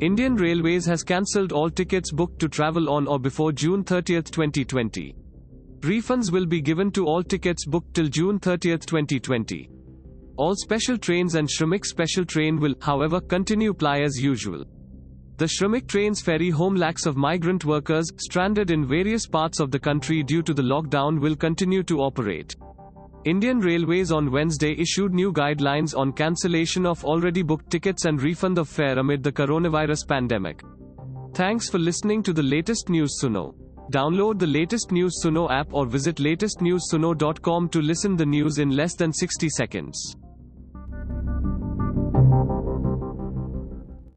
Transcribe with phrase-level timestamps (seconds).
[0.00, 5.12] Indian Railways has cancelled all tickets booked to travel on or before June 30, 2020.
[5.80, 9.68] Refunds will be given to all tickets booked till June 30, 2020.
[10.36, 14.64] All special trains and Shramik special train will, however, continue ply as usual.
[15.38, 19.80] The Shramik trains ferry home lakhs of migrant workers stranded in various parts of the
[19.80, 22.54] country due to the lockdown will continue to operate.
[23.24, 28.58] Indian Railways on Wednesday issued new guidelines on cancellation of already booked tickets and refund
[28.58, 30.62] of fare amid the coronavirus pandemic.
[31.34, 33.54] Thanks for listening to the latest news Suno.
[33.90, 38.94] Download the latest news Suno app or visit latestnewssuno.com to listen the news in less
[38.94, 40.16] than 60 seconds.